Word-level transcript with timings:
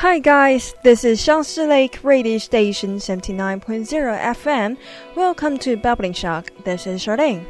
Hi 0.00 0.18
guys, 0.18 0.74
this 0.82 1.04
is 1.04 1.20
Xiangsi 1.20 1.68
Lake 1.68 1.98
Radio 2.02 2.38
Station 2.38 2.96
79.0 2.96 4.18
FM. 4.32 4.78
Welcome 5.14 5.58
to 5.58 5.76
Bubbling 5.76 6.14
Shock. 6.14 6.50
This 6.64 6.86
is 6.86 7.04
Charlene. 7.04 7.44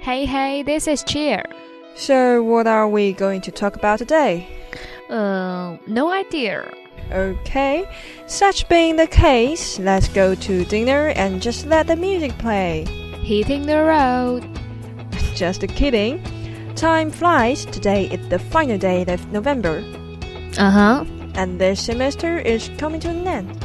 Hey, 0.00 0.24
hey, 0.24 0.62
this 0.62 0.88
is 0.88 1.04
Cheer. 1.04 1.44
So, 1.96 2.42
what 2.42 2.66
are 2.66 2.88
we 2.88 3.12
going 3.12 3.42
to 3.42 3.50
talk 3.50 3.76
about 3.76 3.98
today? 3.98 4.48
Uh, 5.10 5.76
no 5.86 6.10
idea. 6.10 6.72
Okay, 7.12 7.86
such 8.26 8.66
being 8.70 8.96
the 8.96 9.06
case, 9.06 9.78
let's 9.78 10.08
go 10.08 10.34
to 10.34 10.64
dinner 10.64 11.08
and 11.16 11.42
just 11.42 11.66
let 11.66 11.86
the 11.86 11.96
music 11.96 12.32
play. 12.38 12.86
Hitting 13.20 13.66
the 13.66 13.84
road. 13.84 14.48
Just 15.34 15.60
kidding. 15.68 16.24
Time 16.76 17.10
flies. 17.10 17.66
Today 17.66 18.06
is 18.06 18.26
the 18.30 18.38
final 18.38 18.78
day 18.78 19.04
of 19.06 19.30
November. 19.32 19.84
Uh 20.56 20.70
huh 20.70 21.19
and 21.40 21.58
this 21.58 21.82
semester 21.82 22.38
is 22.38 22.70
coming 22.76 23.00
to 23.00 23.08
an 23.08 23.26
end. 23.26 23.64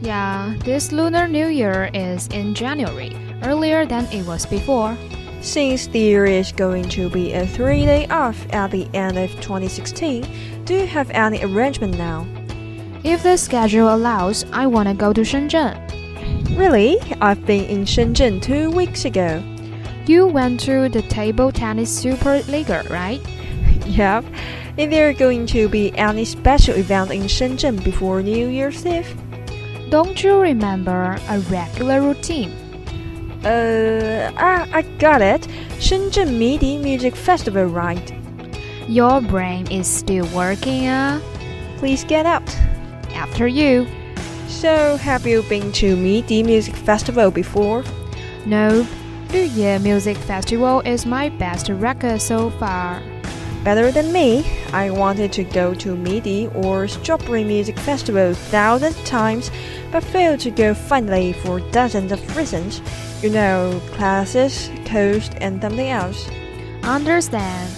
Yeah, 0.00 0.54
this 0.64 0.92
Lunar 0.92 1.26
New 1.26 1.48
Year 1.48 1.90
is 1.92 2.28
in 2.28 2.54
January, 2.54 3.10
earlier 3.42 3.84
than 3.84 4.06
it 4.12 4.24
was 4.24 4.46
before. 4.46 4.96
Since 5.40 5.88
the 5.88 5.98
year 5.98 6.24
is 6.26 6.52
going 6.52 6.88
to 6.90 7.10
be 7.10 7.32
a 7.32 7.44
three 7.44 7.84
day 7.84 8.06
off 8.06 8.38
at 8.52 8.70
the 8.70 8.86
end 8.94 9.18
of 9.18 9.30
2016, 9.40 10.64
do 10.64 10.74
you 10.74 10.86
have 10.86 11.10
any 11.10 11.42
arrangement 11.42 11.98
now? 11.98 12.24
If 13.02 13.24
the 13.24 13.36
schedule 13.36 13.92
allows, 13.92 14.44
I 14.52 14.68
want 14.68 14.88
to 14.88 14.94
go 14.94 15.12
to 15.12 15.22
Shenzhen. 15.22 15.74
Really? 16.56 16.96
I've 17.20 17.44
been 17.44 17.64
in 17.64 17.84
Shenzhen 17.86 18.40
two 18.40 18.70
weeks 18.70 19.04
ago. 19.04 19.42
You 20.06 20.28
went 20.28 20.60
to 20.60 20.88
the 20.88 21.02
table 21.02 21.50
tennis 21.50 21.90
Super 21.90 22.40
League, 22.46 22.70
right? 22.88 23.20
yep. 23.84 24.24
Is 24.76 24.90
there 24.90 25.14
going 25.14 25.46
to 25.46 25.70
be 25.70 25.90
any 25.96 26.26
special 26.26 26.74
event 26.74 27.10
in 27.10 27.22
Shenzhen 27.22 27.82
before 27.82 28.20
New 28.20 28.48
Year's 28.48 28.84
Eve? 28.84 29.08
Don't 29.88 30.22
you 30.22 30.38
remember 30.38 31.18
a 31.30 31.40
regular 31.48 32.02
routine? 32.02 32.50
Uh, 33.42 34.30
ah, 34.36 34.68
I 34.74 34.82
got 34.98 35.22
it. 35.22 35.48
Shenzhen 35.80 36.36
Midi 36.36 36.76
Music 36.76 37.16
Festival, 37.16 37.64
right? 37.64 38.12
Your 38.86 39.22
brain 39.22 39.66
is 39.70 39.86
still 39.86 40.26
working, 40.36 40.88
uh? 40.88 41.22
Please 41.78 42.04
get 42.04 42.26
out. 42.26 42.46
After 43.14 43.48
you. 43.48 43.86
So, 44.46 44.98
have 44.98 45.26
you 45.26 45.42
been 45.44 45.72
to 45.72 45.96
Midi 45.96 46.42
Music 46.42 46.76
Festival 46.76 47.30
before? 47.30 47.82
No. 48.44 48.86
Luye 49.28 49.82
Music 49.82 50.18
Festival 50.18 50.82
is 50.82 51.06
my 51.06 51.30
best 51.30 51.70
record 51.70 52.20
so 52.20 52.50
far 52.50 53.00
better 53.66 53.90
than 53.90 54.12
me. 54.12 54.46
I 54.72 54.90
wanted 54.90 55.32
to 55.32 55.42
go 55.42 55.74
to 55.74 55.96
MIDI 55.96 56.46
or 56.54 56.86
Strawberry 56.86 57.42
Music 57.42 57.76
Festival 57.76 58.32
thousands 58.32 58.96
of 58.96 59.04
times, 59.04 59.50
but 59.90 60.04
failed 60.04 60.38
to 60.40 60.52
go 60.52 60.72
finally 60.72 61.32
for 61.32 61.58
dozens 61.72 62.12
of 62.12 62.36
reasons. 62.36 62.80
You 63.24 63.30
know, 63.30 63.82
classes, 63.90 64.70
cost, 64.84 65.34
and 65.40 65.60
something 65.60 65.88
else. 65.88 66.30
Understand. 66.84 67.68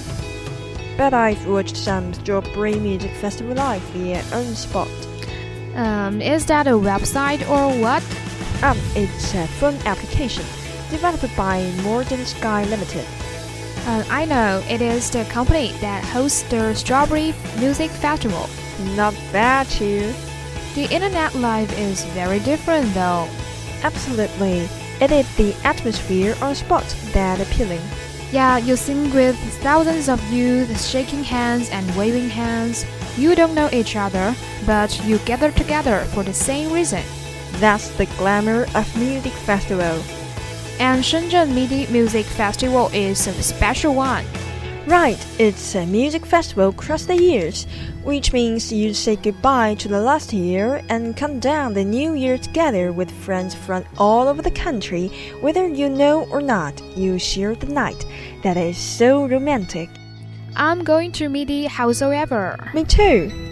But 0.98 1.14
I've 1.14 1.46
watched 1.46 1.78
some 1.78 2.12
Strawberry 2.12 2.74
Music 2.74 3.12
Festival 3.12 3.54
live 3.54 3.80
via 3.94 4.22
own 4.34 4.54
spot. 4.54 4.90
Um, 5.74 6.20
is 6.20 6.44
that 6.46 6.66
a 6.66 6.72
website 6.72 7.40
or 7.48 7.72
what? 7.80 8.04
Um, 8.62 8.76
it's 8.94 9.32
a 9.34 9.46
phone 9.58 9.78
application 9.86 10.44
developed 10.90 11.34
by 11.34 11.62
Modern 11.82 12.26
Sky 12.26 12.64
Limited. 12.64 13.06
Uh, 13.88 14.04
I 14.10 14.26
know 14.26 14.62
it 14.68 14.82
is 14.82 15.08
the 15.08 15.24
company 15.24 15.72
that 15.80 16.04
hosts 16.04 16.42
the 16.42 16.74
Strawberry 16.74 17.32
Music 17.58 17.90
Festival. 17.90 18.46
Not 18.94 19.14
bad, 19.32 19.66
too. 19.68 20.12
The 20.74 20.92
internet 20.94 21.34
life 21.34 21.72
is 21.78 22.04
very 22.12 22.38
different, 22.40 22.92
though. 22.92 23.26
Absolutely. 23.82 24.68
It 25.00 25.10
is 25.10 25.36
the 25.36 25.54
atmosphere 25.64 26.36
on 26.42 26.54
spot 26.54 26.84
that 27.14 27.40
appealing. 27.40 27.80
Yeah, 28.30 28.58
you 28.58 28.76
sing 28.76 29.10
with 29.14 29.38
thousands 29.62 30.10
of 30.10 30.22
youth 30.30 30.68
shaking 30.84 31.24
hands 31.24 31.70
and 31.70 31.96
waving 31.96 32.28
hands. 32.28 32.84
You 33.16 33.34
don't 33.34 33.54
know 33.54 33.70
each 33.72 33.96
other, 33.96 34.34
but 34.66 35.02
you 35.06 35.16
gather 35.20 35.50
together 35.50 36.00
for 36.12 36.22
the 36.22 36.34
same 36.34 36.74
reason. 36.74 37.04
That's 37.52 37.88
the 37.96 38.04
glamour 38.18 38.66
of 38.74 38.96
music 38.98 39.32
festival 39.32 40.02
and 40.78 41.02
Shenzhen 41.02 41.54
MIDI 41.54 41.86
Music 41.92 42.24
Festival 42.24 42.88
is 42.92 43.26
a 43.26 43.42
special 43.42 43.94
one. 43.94 44.24
Right, 44.86 45.18
it's 45.38 45.74
a 45.74 45.84
music 45.84 46.24
festival 46.24 46.70
across 46.70 47.04
the 47.04 47.16
years, 47.16 47.66
which 48.04 48.32
means 48.32 48.72
you 48.72 48.94
say 48.94 49.16
goodbye 49.16 49.74
to 49.74 49.88
the 49.88 50.00
last 50.00 50.32
year 50.32 50.82
and 50.88 51.16
come 51.16 51.40
down 51.40 51.74
the 51.74 51.84
new 51.84 52.14
year 52.14 52.38
together 52.38 52.92
with 52.92 53.10
friends 53.10 53.54
from 53.54 53.84
all 53.98 54.28
over 54.28 54.40
the 54.40 54.50
country, 54.50 55.08
whether 55.40 55.66
you 55.66 55.88
know 55.88 56.24
or 56.30 56.40
not. 56.40 56.80
You 56.96 57.18
share 57.18 57.54
the 57.54 57.66
night. 57.66 58.06
That 58.42 58.56
is 58.56 58.78
so 58.78 59.26
romantic. 59.26 59.90
I'm 60.56 60.84
going 60.84 61.12
to 61.12 61.28
MIDI 61.28 61.66
howsoever. 61.66 62.70
Me 62.72 62.84
too. 62.84 63.47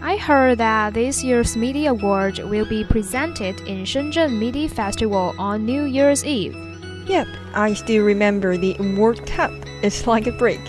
I 0.00 0.16
heard 0.16 0.58
that 0.58 0.94
this 0.94 1.24
year's 1.24 1.56
MIDI 1.56 1.86
Award 1.86 2.38
will 2.38 2.64
be 2.66 2.84
presented 2.84 3.58
in 3.62 3.84
Shenzhen 3.84 4.38
MIDI 4.38 4.68
Festival 4.68 5.34
on 5.38 5.66
New 5.66 5.84
Year's 5.84 6.24
Eve. 6.24 6.56
Yep, 7.08 7.26
I 7.54 7.74
still 7.74 8.04
remember 8.04 8.56
the 8.56 8.76
award 8.78 9.26
cup. 9.26 9.50
It's 9.82 10.06
like 10.06 10.28
a 10.28 10.32
break. 10.32 10.60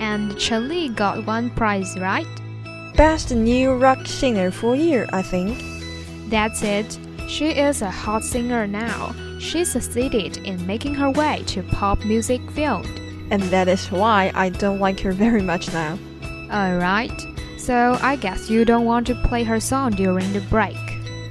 And 0.00 0.36
Chen 0.38 0.68
Li 0.68 0.88
got 0.88 1.24
one 1.24 1.50
prize, 1.50 1.96
right? 1.98 2.26
Best 2.96 3.30
New 3.30 3.74
Rock 3.74 4.06
Singer 4.06 4.50
for 4.50 4.74
a 4.74 4.78
year, 4.78 5.06
I 5.12 5.22
think. 5.22 5.62
That's 6.28 6.62
it. 6.62 6.98
She 7.28 7.50
is 7.50 7.80
a 7.80 7.90
hot 7.90 8.24
singer 8.24 8.66
now. 8.66 9.14
She 9.38 9.64
succeeded 9.64 10.38
in 10.38 10.66
making 10.66 10.94
her 10.94 11.10
way 11.10 11.44
to 11.46 11.62
pop 11.62 12.04
music 12.04 12.40
field. 12.50 12.86
And 13.30 13.42
that 13.44 13.68
is 13.68 13.90
why 13.92 14.32
I 14.34 14.48
don't 14.48 14.80
like 14.80 14.98
her 15.00 15.12
very 15.12 15.42
much 15.42 15.72
now. 15.72 15.96
Alright. 16.52 17.33
So 17.64 17.96
I 18.02 18.16
guess 18.16 18.50
you 18.50 18.66
don't 18.66 18.84
want 18.84 19.06
to 19.06 19.14
play 19.14 19.42
her 19.42 19.58
song 19.58 19.92
during 19.92 20.34
the 20.34 20.42
break. 20.52 20.76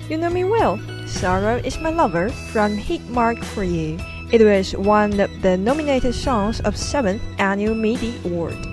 You 0.10 0.18
know 0.18 0.32
me 0.32 0.44
well. 0.44 0.82
Sorrow 1.06 1.58
is 1.58 1.78
My 1.78 1.92
Lover 1.92 2.30
from 2.50 2.74
Hit 2.74 3.08
Mark 3.08 3.38
for 3.38 3.64
You. 3.64 4.00
It 4.32 4.42
was 4.42 4.74
one 4.76 5.20
of 5.20 5.30
the 5.44 5.56
nominated 5.58 6.16
songs 6.16 6.60
of 6.62 6.74
7th 6.74 7.22
Annual 7.38 7.76
MIDI 7.76 8.18
Award. 8.26 8.73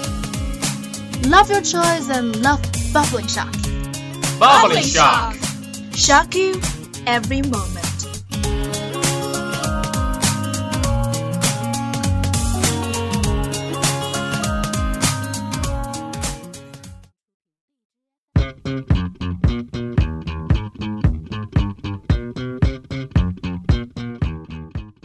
Love 1.27 1.49
your 1.49 1.61
choice 1.61 2.09
and 2.09 2.35
love 2.41 2.61
bubbling 2.91 3.27
shock. 3.27 3.53
Bubbling 4.39 4.83
shock. 4.83 5.35
Shock 5.93 6.35
you 6.35 6.59
every 7.05 7.41
moment. 7.43 7.81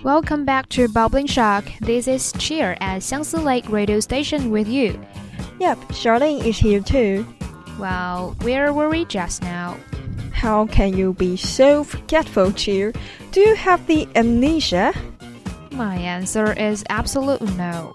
Welcome 0.02 0.44
back 0.44 0.68
to 0.68 0.88
Bubbling 0.88 1.26
Shock. 1.26 1.64
This 1.80 2.06
is 2.06 2.32
Cheer 2.38 2.76
at 2.80 3.02
Xiangsi 3.02 3.42
Lake 3.42 3.68
Radio 3.68 3.98
Station 3.98 4.50
with 4.50 4.68
you. 4.68 5.04
Yep, 5.58 5.78
Charlene 5.88 6.44
is 6.44 6.58
here 6.58 6.80
too. 6.80 7.26
Well, 7.78 8.36
where 8.42 8.72
were 8.72 8.88
we 8.88 9.04
just 9.06 9.42
now? 9.42 9.76
How 10.32 10.66
can 10.66 10.96
you 10.96 11.14
be 11.14 11.36
so 11.36 11.82
forgetful, 11.82 12.52
Cheer? 12.52 12.92
Do 13.32 13.40
you 13.40 13.54
have 13.54 13.86
the 13.86 14.06
amnesia? 14.14 14.92
My 15.72 15.96
answer 15.96 16.52
is 16.52 16.84
absolutely 16.90 17.52
no. 17.54 17.94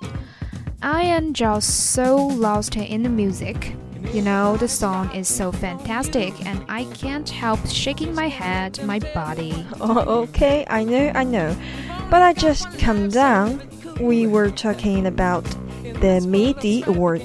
I 0.82 1.04
am 1.04 1.34
just 1.34 1.92
so 1.92 2.16
lost 2.16 2.76
in 2.76 3.04
the 3.04 3.10
music. 3.10 3.76
You 4.12 4.24
know, 4.24 4.58
the 4.58 4.68
song 4.68 5.14
is 5.16 5.28
so 5.28 5.52
fantastic, 5.52 6.34
and 6.46 6.66
I 6.68 6.86
can't 6.86 7.30
help 7.30 7.66
shaking 7.68 8.16
my 8.16 8.28
head, 8.28 8.84
my 8.84 9.00
body. 9.14 9.66
Oh, 9.80 10.00
okay, 10.24 10.66
I 10.68 10.84
know, 10.84 11.12
I 11.14 11.24
know. 11.24 11.56
But 12.10 12.24
I 12.24 12.34
just 12.34 12.78
calm 12.80 13.10
down. 13.10 13.62
We 14.00 14.26
were 14.26 14.50
talking 14.50 15.06
about 15.06 15.44
the 15.84 16.26
MIDI 16.28 16.84
award. 16.88 17.22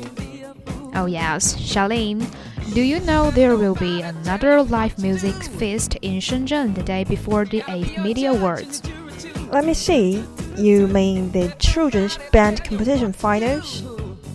Oh, 0.97 1.05
yes, 1.05 1.55
Charlene. 1.57 2.27
Do 2.73 2.81
you 2.81 3.01
know 3.01 3.31
there 3.31 3.57
will 3.57 3.75
be 3.75 4.01
another 4.01 4.63
live 4.63 4.99
music 4.99 5.35
feast 5.35 5.95
in 5.97 6.21
Shenzhen 6.21 6.75
the 6.75 6.83
day 6.83 7.05
before 7.05 7.45
the 7.45 7.61
8th 7.61 8.03
MIDI 8.03 8.25
Awards? 8.25 8.83
Let 9.53 9.67
me 9.67 9.75
see. 9.75 10.25
You 10.57 10.87
mean 10.89 11.31
the 11.33 11.55
children's 11.59 12.19
band 12.33 12.65
competition 12.65 13.13
finals? 13.13 13.83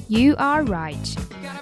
You 0.08 0.36
are 0.38 0.62
right. 0.62 1.16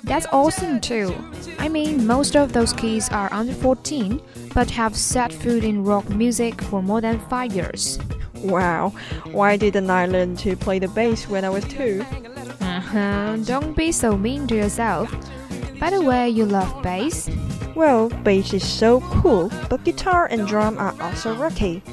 That's 0.03 0.27
awesome 0.33 0.81
too. 0.81 1.15
I 1.59 1.69
mean, 1.69 2.05
most 2.05 2.35
of 2.35 2.51
those 2.51 2.73
kids 2.73 3.07
are 3.09 3.31
under 3.31 3.53
14 3.53 4.21
but 4.53 4.69
have 4.71 4.97
set 4.97 5.31
foot 5.31 5.63
in 5.63 5.85
rock 5.85 6.09
music 6.09 6.61
for 6.63 6.83
more 6.83 6.99
than 6.99 7.19
5 7.29 7.53
years. 7.53 7.99
Wow, 8.35 8.93
why 9.31 9.55
didn't 9.55 9.89
I 9.89 10.07
learn 10.07 10.35
to 10.37 10.55
play 10.57 10.79
the 10.79 10.87
bass 10.89 11.27
when 11.27 11.45
I 11.45 11.49
was 11.49 11.63
2? 11.65 12.05
Don't 12.91 13.75
be 13.75 13.91
so 13.91 14.17
mean 14.17 14.47
to 14.47 14.55
yourself. 14.55 15.13
By 15.79 15.91
the 15.91 16.01
way, 16.01 16.29
you 16.29 16.45
love 16.45 16.81
bass? 16.81 17.29
Well, 17.75 18.09
bass 18.23 18.53
is 18.53 18.67
so 18.67 18.99
cool, 19.01 19.51
but 19.69 19.83
guitar 19.83 20.27
and 20.31 20.47
drum 20.47 20.77
are 20.77 20.95
also 20.99 21.35
rocky. 21.35 21.83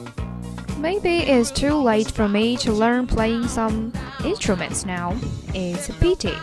Maybe 0.78 1.18
it's 1.18 1.50
too 1.50 1.74
late 1.74 2.10
for 2.10 2.28
me 2.28 2.56
to 2.58 2.72
learn 2.72 3.06
playing 3.06 3.46
some 3.48 3.92
instruments 4.24 4.86
now. 4.86 5.16
It's 5.54 5.88
a 5.88 5.92
pity. 5.94 6.34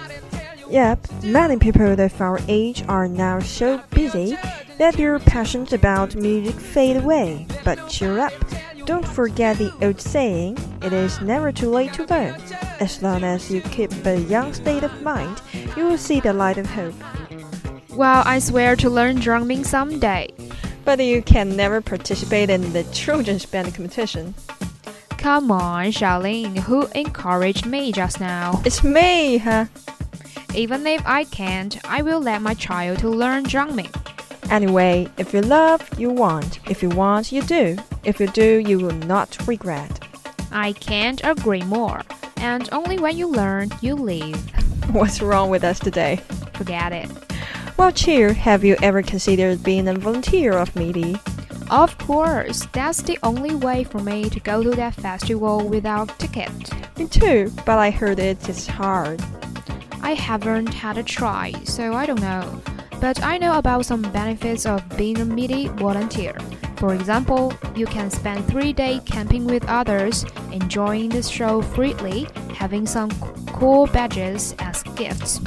Yep, 0.69 1.23
many 1.23 1.57
people 1.57 1.99
of 1.99 2.21
our 2.21 2.39
age 2.47 2.83
are 2.87 3.07
now 3.07 3.39
so 3.39 3.81
busy 3.91 4.37
that 4.77 4.95
their 4.95 5.19
passions 5.19 5.73
about 5.73 6.15
music 6.15 6.55
fade 6.55 6.97
away. 6.97 7.45
But 7.63 7.89
cheer 7.89 8.19
up! 8.19 8.33
Don't 8.85 9.07
forget 9.07 9.57
the 9.57 9.73
old 9.81 10.01
saying 10.01 10.57
it 10.81 10.93
is 10.93 11.21
never 11.21 11.51
too 11.51 11.69
late 11.69 11.93
to 11.93 12.05
learn. 12.05 12.35
As 12.83 13.01
long 13.01 13.23
as 13.23 13.49
you 13.49 13.61
keep 13.61 13.93
a 14.05 14.19
young 14.19 14.51
state 14.53 14.83
of 14.83 15.01
mind, 15.01 15.41
you 15.77 15.85
will 15.85 15.97
see 15.97 16.19
the 16.19 16.33
light 16.33 16.57
of 16.57 16.65
hope. 16.65 16.93
Well, 17.91 18.23
I 18.25 18.39
swear 18.39 18.75
to 18.75 18.89
learn 18.89 19.21
drumming 19.21 19.63
someday. 19.63 20.27
But 20.83 20.99
you 20.99 21.21
can 21.21 21.55
never 21.55 21.79
participate 21.79 22.49
in 22.49 22.73
the 22.73 22.83
children's 22.91 23.45
band 23.45 23.73
competition. 23.73 24.35
Come 25.11 25.49
on, 25.49 25.93
Charlene, 25.93 26.57
who 26.57 26.87
encouraged 26.87 27.65
me 27.65 27.93
just 27.93 28.19
now? 28.19 28.61
It's 28.65 28.83
me, 28.83 29.37
huh? 29.37 29.67
Even 30.53 30.85
if 30.85 31.01
I 31.05 31.23
can't, 31.23 31.79
I 31.89 32.01
will 32.01 32.19
let 32.19 32.41
my 32.41 32.53
child 32.53 32.99
to 32.99 33.07
learn 33.07 33.43
drumming. 33.43 33.91
Anyway, 34.49 35.07
if 35.17 35.33
you 35.33 35.39
love, 35.39 35.87
you 35.97 36.09
want. 36.09 36.59
If 36.69 36.83
you 36.83 36.89
want, 36.89 37.31
you 37.31 37.43
do. 37.43 37.77
If 38.03 38.19
you 38.19 38.27
do, 38.27 38.57
you 38.57 38.77
will 38.79 38.99
not 39.07 39.37
regret. 39.47 40.05
I 40.51 40.73
can't 40.73 41.21
agree 41.23 41.63
more. 41.63 42.01
And 42.43 42.67
only 42.73 42.99
when 42.99 43.17
you 43.17 43.27
learn, 43.27 43.69
you 43.79 43.95
live. 43.95 44.35
What's 44.93 45.21
wrong 45.21 45.49
with 45.49 45.63
us 45.63 45.79
today? 45.79 46.17
Forget 46.51 46.91
it. 46.91 47.09
Well, 47.77 47.93
cheer, 47.93 48.33
have 48.33 48.65
you 48.65 48.75
ever 48.83 49.01
considered 49.01 49.63
being 49.63 49.87
a 49.87 49.93
volunteer 49.93 50.51
of 50.51 50.75
MIDI? 50.75 51.15
Of 51.71 51.97
course, 51.99 52.67
that's 52.73 53.01
the 53.01 53.17
only 53.23 53.55
way 53.55 53.85
for 53.85 53.99
me 53.99 54.29
to 54.29 54.41
go 54.41 54.61
to 54.61 54.71
that 54.71 54.93
festival 54.95 55.69
without 55.69 56.19
ticket. 56.19 56.51
Me 56.97 57.07
too, 57.07 57.49
but 57.65 57.79
I 57.79 57.91
heard 57.91 58.19
it 58.19 58.49
is 58.49 58.67
hard. 58.67 59.23
I 60.01 60.13
haven't 60.13 60.73
had 60.73 60.97
a 60.97 61.03
try, 61.03 61.53
so 61.63 61.93
I 61.93 62.05
don't 62.05 62.19
know. 62.19 62.61
But 62.99 63.23
I 63.23 63.37
know 63.37 63.57
about 63.57 63.85
some 63.85 64.01
benefits 64.11 64.65
of 64.65 64.83
being 64.97 65.17
a 65.21 65.25
MIDI 65.25 65.69
volunteer. 65.69 66.35
For 66.83 66.93
example, 66.93 67.53
you 67.77 67.85
can 67.85 68.11
spend 68.11 68.45
three 68.45 68.73
days 68.73 68.99
camping 69.05 69.45
with 69.45 69.63
others, 69.69 70.25
enjoying 70.51 71.07
the 71.07 71.23
show 71.23 71.61
freely, 71.61 72.27
having 72.53 72.85
some 72.85 73.09
cool 73.53 73.87
badges 73.87 74.53
as 74.59 74.83
gifts. 74.99 75.39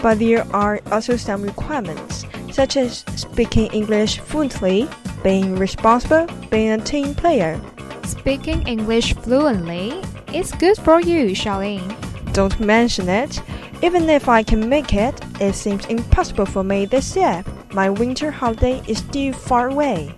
But 0.00 0.20
there 0.20 0.46
are 0.54 0.80
also 0.92 1.16
some 1.16 1.42
requirements, 1.42 2.24
such 2.52 2.76
as 2.76 2.98
speaking 3.16 3.66
English 3.72 4.20
fluently, 4.20 4.88
being 5.24 5.56
responsible, 5.56 6.28
being 6.52 6.70
a 6.70 6.78
team 6.78 7.16
player. 7.16 7.60
Speaking 8.04 8.62
English 8.68 9.12
fluently 9.14 10.00
is 10.32 10.52
good 10.52 10.76
for 10.76 11.00
you, 11.00 11.34
Charlene. 11.34 11.96
Don't 12.32 12.60
mention 12.60 13.08
it. 13.08 13.42
Even 13.82 14.08
if 14.08 14.28
I 14.28 14.44
can 14.44 14.68
make 14.68 14.94
it, 14.94 15.20
it 15.40 15.56
seems 15.56 15.84
impossible 15.86 16.46
for 16.46 16.62
me 16.62 16.86
this 16.86 17.16
year. 17.16 17.42
My 17.72 17.90
winter 17.90 18.30
holiday 18.30 18.80
is 18.86 18.98
still 18.98 19.32
far 19.32 19.70
away. 19.70 20.14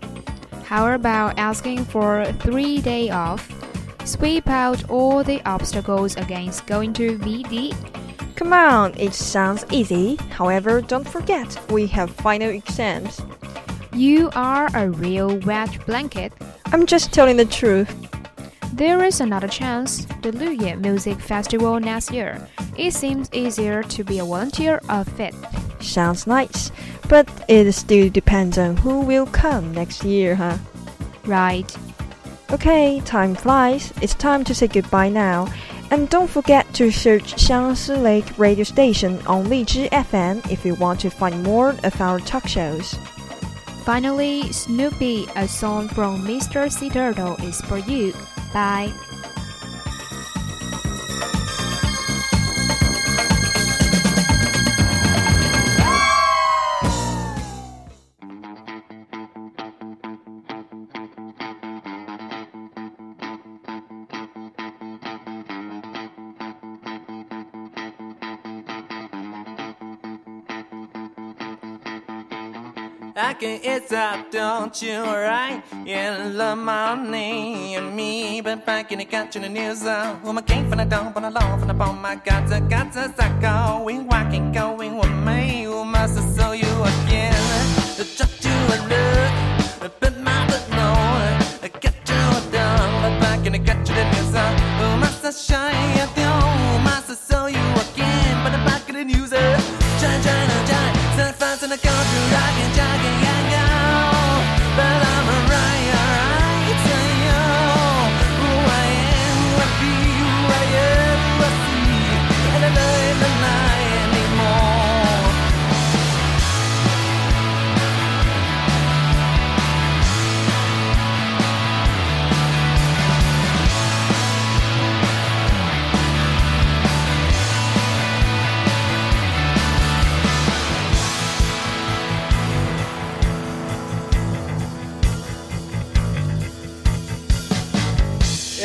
How 0.69 0.93
about 0.93 1.39
asking 1.39 1.87
for 1.87 2.21
a 2.21 2.33
three 2.35 2.83
day 2.83 3.09
off? 3.09 3.49
Sweep 4.05 4.47
out 4.49 4.91
all 4.91 5.25
the 5.25 5.41
obstacles 5.47 6.15
against 6.17 6.67
going 6.67 6.93
to 6.93 7.17
MIDI. 7.21 7.73
Come 8.37 8.53
on, 8.53 8.93
it 8.99 9.15
sounds 9.15 9.65
easy. 9.73 10.17
However, 10.29 10.83
don't 10.83 11.09
forget, 11.09 11.59
we 11.71 11.87
have 11.87 12.11
final 12.11 12.51
exams. 12.51 13.23
You 13.95 14.29
are 14.35 14.69
a 14.75 14.91
real 14.91 15.39
wet 15.39 15.87
blanket. 15.87 16.35
I'm 16.67 16.85
just 16.85 17.15
telling 17.15 17.39
the 17.39 17.47
truth. 17.47 17.89
There 18.75 19.03
is 19.05 19.23
another 19.23 19.49
chance 19.49 20.05
the 20.21 20.33
Luye 20.33 20.79
Music 20.79 21.19
Festival 21.19 21.81
next 21.81 22.13
year. 22.13 22.47
It 22.77 22.93
seems 22.93 23.31
easier 23.33 23.83
to 23.85 24.05
be 24.05 24.19
a 24.19 24.25
volunteer 24.25 24.83
of 24.91 25.19
it. 25.19 25.35
Sounds 25.81 26.27
nice, 26.27 26.73
but 27.09 27.29
it 27.49 27.71
still 27.73 28.09
depends 28.11 28.59
on 28.59 28.77
who 28.77 29.01
will 29.01 29.27
come 29.27 29.73
next 29.73 30.05
year, 30.05 30.35
huh? 30.35 30.59
Right. 31.25 31.77
Okay, 32.51 33.01
time 33.05 33.35
flies. 33.35 33.93
It's 34.01 34.15
time 34.15 34.43
to 34.45 34.55
say 34.55 34.69
goodbye 34.69 35.11
now. 35.11 35.53
And 35.91 36.09
don't 36.09 36.29
forget 36.29 36.73
to 36.75 36.91
search 36.91 37.35
Xiangsi 37.35 38.01
Lake 38.01 38.39
radio 38.39 38.65
station 38.65 39.25
on 39.27 39.47
Lizhi 39.47 39.89
FM 39.91 40.51
if 40.51 40.65
you 40.65 40.75
want 40.75 41.01
to 41.01 41.11
find 41.11 41.43
more 41.43 41.71
of 41.85 42.01
our 42.01 42.21
talk 42.21 42.47
shows. 42.47 42.95
Finally, 43.85 44.53
Snoopy, 44.53 45.27
a 45.37 45.49
song 45.49 45.89
from 45.89 46.23
Mr. 46.27 46.71
Sea 46.71 46.91
Turtle, 46.91 47.37
is 47.43 47.61
for 47.63 47.79
you. 47.79 48.13
Bye. 48.53 48.93
I 73.21 73.35
can 73.35 73.59
it's 73.65 73.91
up, 73.91 74.31
don't 74.31 74.81
you, 74.81 75.03
right? 75.03 75.61
Yeah, 75.85 76.31
love 76.33 76.57
my 76.59 76.95
name 76.95 77.77
and 77.77 77.97
me, 77.97 78.41
but 78.41 78.65
back 78.65 78.93
in 78.93 79.01
the 79.01 79.05
country, 79.05 79.41
the 79.41 79.49
news, 79.49 79.83
uh, 79.83 80.17
woman 80.23 80.45
came 80.45 80.69
from 80.69 80.79
the 80.79 80.85
dump 80.85 81.17
on 81.17 81.23
the 81.23 81.31
lawn, 81.31 81.59
from 81.59 81.67
the 81.67 81.75
bone, 81.75 82.01
my 82.01 82.15
God, 82.15 82.53
I 82.53 82.61
got 82.61 82.93
to 82.93 83.13
start 83.13 83.41
going, 83.41 84.07
walking, 84.07 84.53
going 84.53 84.97
with 84.97 85.11
me, 85.27 85.65
who 85.65 85.85
must 85.85 86.17
have 86.17 86.31
saw 86.37 86.53
you 86.53 86.71
again? 86.85 87.58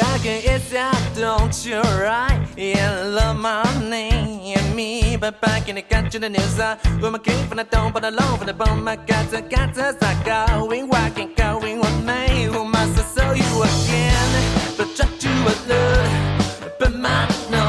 I 0.02 0.18
can 0.18 0.42
it's 0.44 0.74
out, 0.74 1.16
don't 1.16 1.66
you 1.66 1.80
right? 1.80 2.48
Yeah, 2.58 3.04
love 3.04 3.38
money 3.38 4.56
and 4.56 4.76
me, 4.76 5.18
but 5.18 5.40
back 5.40 5.70
in 5.70 5.76
the 5.76 5.84
country, 5.84 6.20
the 6.20 6.30
news 6.30 6.58
where 6.58 7.12
my 7.12 7.20
king 7.20 7.48
from 7.48 7.58
the 7.58 7.64
dome, 7.64 7.94
but 7.94 8.04
alone 8.04 8.38
from 8.38 8.48
the 8.48 8.54
bone, 8.54 8.84
my 8.84 8.96
got 8.96 9.30
to 9.30 9.42
got 9.42 9.76
to 9.76 9.94
start 9.94 10.26
going, 10.26 10.88
walking, 10.88 11.34
going 11.36 11.80
with 11.80 12.06
me. 12.06 12.46
Who 12.46 12.66
must 12.66 12.96
have 12.98 13.06
saw 13.06 13.34
you 13.34 13.64
again? 13.64 14.78
But 14.78 14.96
try 14.96 15.06
to 15.06 15.30
alert, 15.54 16.80
but 16.80 16.96
my 16.96 17.28
no, 17.52 17.64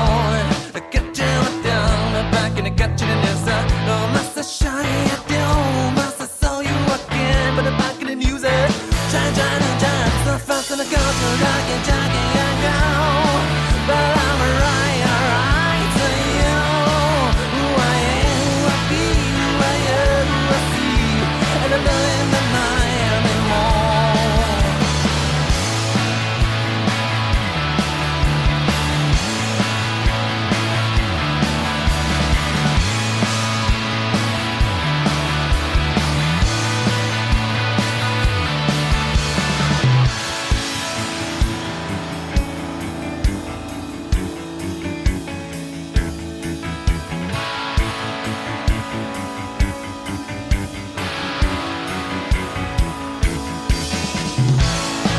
I 0.75 0.81
get 0.91 1.05
you 1.05 1.63
down, 1.63 2.31
back 2.33 2.57
in 2.57 2.65
the 2.65 2.71
country, 2.71 3.07
the 3.07 3.17
news 3.17 3.49
uh, 3.49 3.64